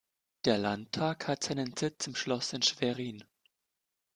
[0.45, 3.23] Der Landtag hat seinen Sitz im Schloß in Schwerin.